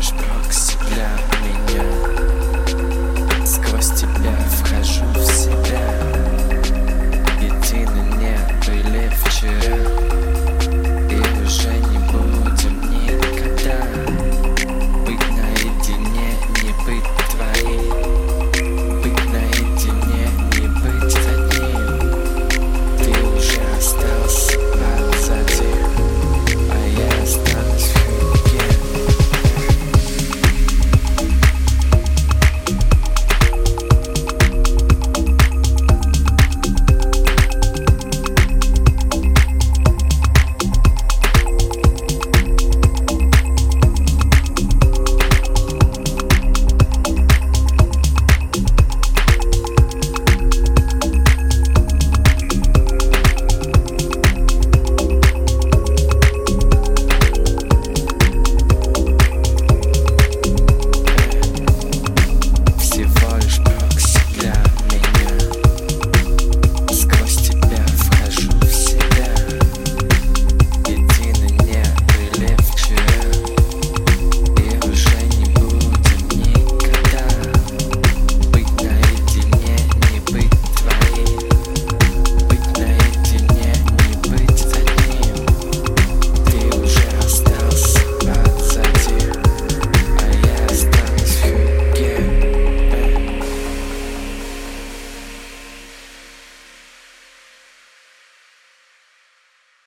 лишь 0.00 0.12
прокси 0.12 0.78
для 0.88 1.29